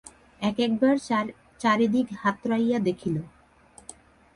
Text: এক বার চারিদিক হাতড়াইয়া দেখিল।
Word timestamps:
এক 0.41 0.71
বার 0.81 0.95
চারিদিক 1.61 2.07
হাতড়াইয়া 2.21 2.79
দেখিল। 2.87 3.15